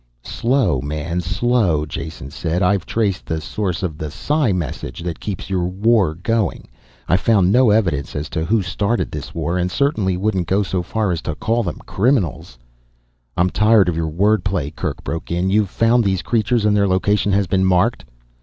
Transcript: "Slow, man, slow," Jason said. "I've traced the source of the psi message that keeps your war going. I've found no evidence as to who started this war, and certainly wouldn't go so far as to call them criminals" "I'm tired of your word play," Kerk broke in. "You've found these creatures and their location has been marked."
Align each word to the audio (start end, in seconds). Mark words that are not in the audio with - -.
"Slow, 0.23 0.81
man, 0.81 1.21
slow," 1.21 1.85
Jason 1.85 2.31
said. 2.31 2.63
"I've 2.63 2.87
traced 2.87 3.27
the 3.27 3.39
source 3.39 3.83
of 3.83 3.99
the 3.99 4.09
psi 4.09 4.51
message 4.51 5.01
that 5.03 5.19
keeps 5.19 5.47
your 5.47 5.65
war 5.67 6.15
going. 6.15 6.67
I've 7.07 7.19
found 7.19 7.51
no 7.51 7.69
evidence 7.69 8.15
as 8.15 8.27
to 8.29 8.43
who 8.43 8.63
started 8.63 9.11
this 9.11 9.35
war, 9.35 9.59
and 9.59 9.69
certainly 9.69 10.17
wouldn't 10.17 10.47
go 10.47 10.63
so 10.63 10.81
far 10.81 11.11
as 11.11 11.21
to 11.21 11.35
call 11.35 11.61
them 11.61 11.77
criminals" 11.85 12.57
"I'm 13.37 13.51
tired 13.51 13.89
of 13.89 13.95
your 13.95 14.09
word 14.09 14.43
play," 14.43 14.71
Kerk 14.71 15.03
broke 15.03 15.29
in. 15.31 15.51
"You've 15.51 15.69
found 15.69 16.03
these 16.03 16.23
creatures 16.23 16.65
and 16.65 16.75
their 16.75 16.87
location 16.87 17.31
has 17.33 17.45
been 17.45 17.63
marked." 17.65 18.03